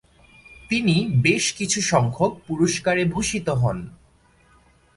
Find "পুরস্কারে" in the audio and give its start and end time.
2.47-3.03